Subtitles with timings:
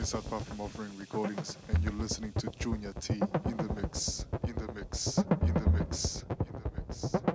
[0.00, 3.12] Bodhisattva from Offering Recordings, and you're listening to Junior T
[3.44, 7.29] in the mix, in the mix, in the mix, in the mix,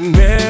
[0.00, 0.47] nightmare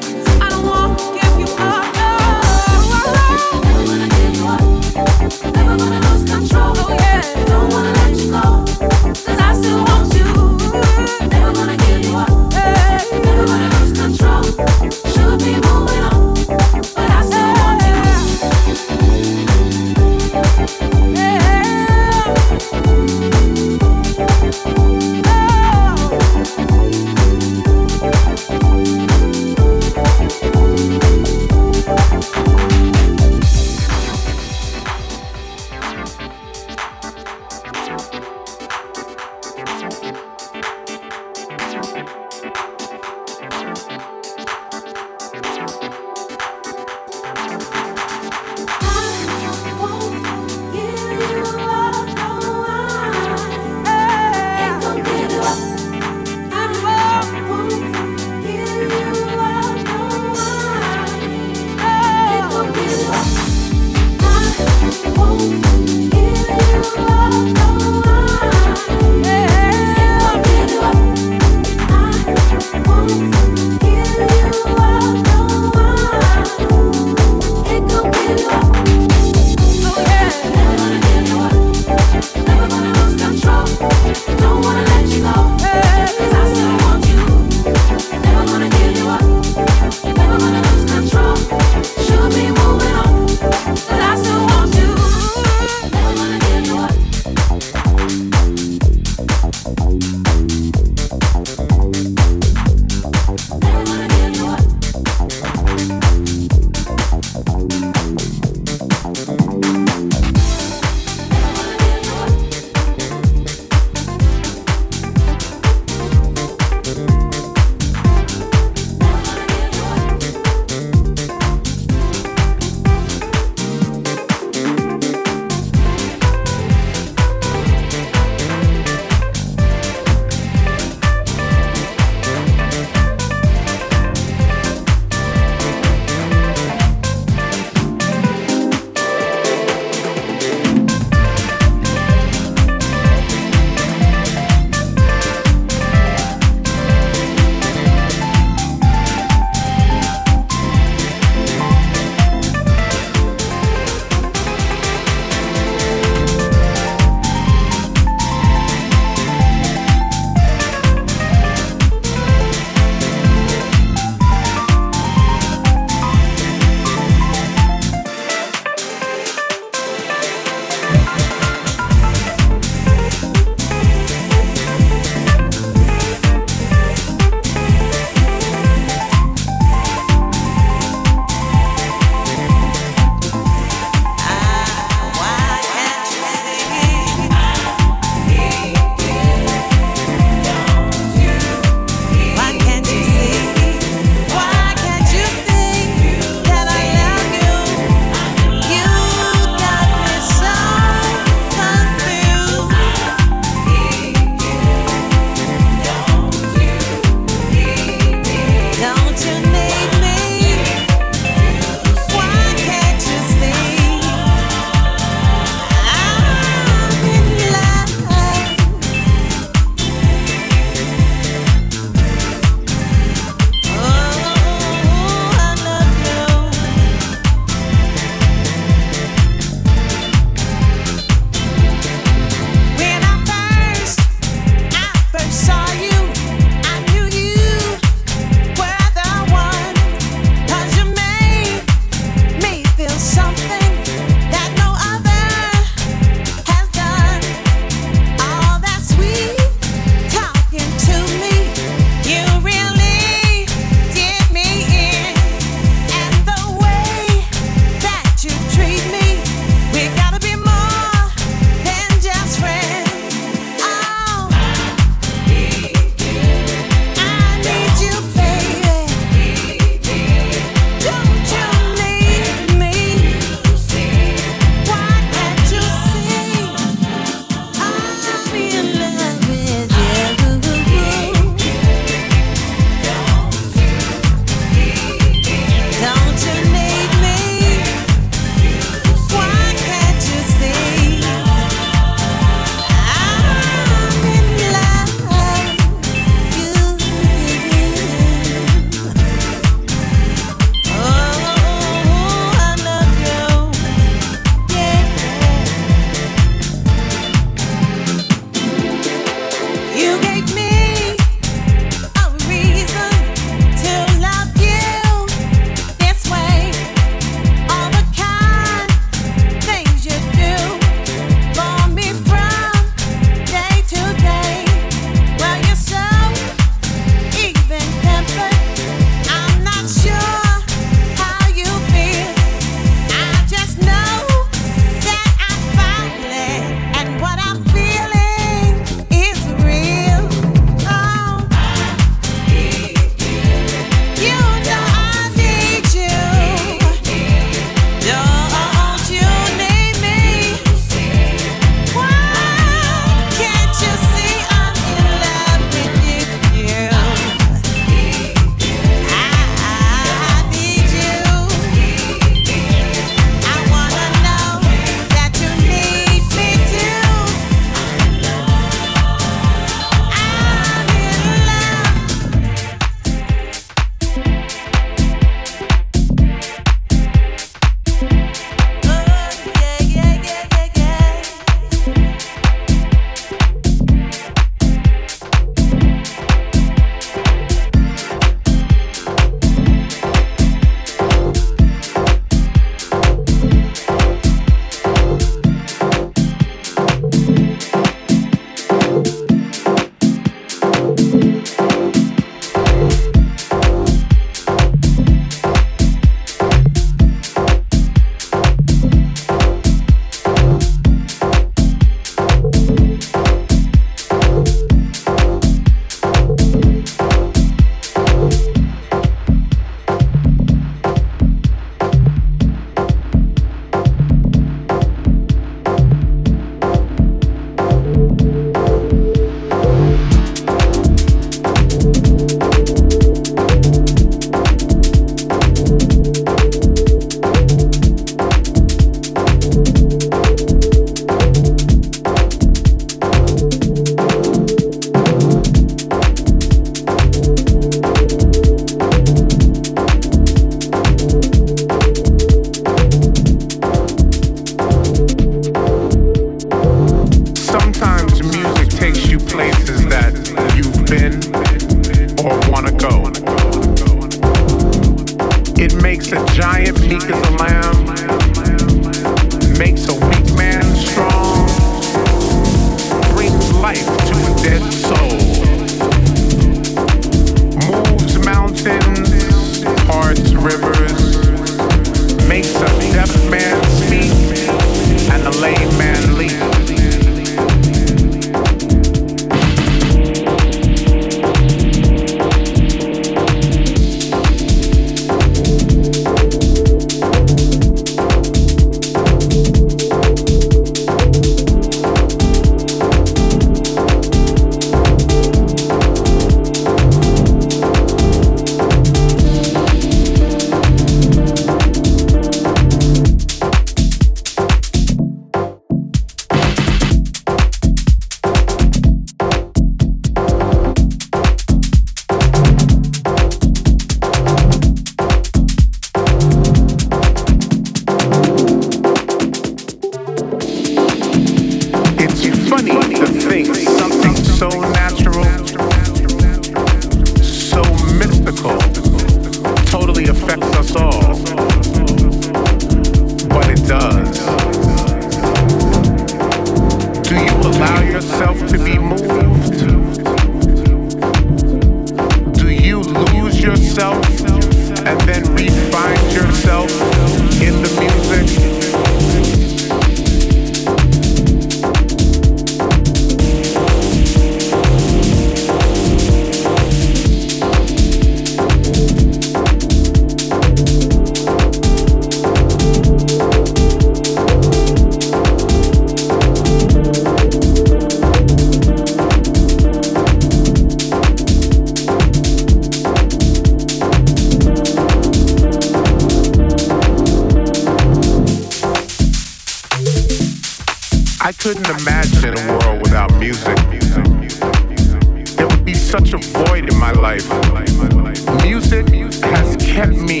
[597.02, 598.22] life.
[598.22, 598.68] Music
[599.02, 600.00] has kept me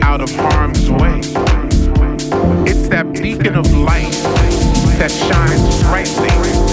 [0.00, 1.20] out of harm's way.
[2.68, 4.12] It's that beacon of light
[4.98, 6.65] that shines brightly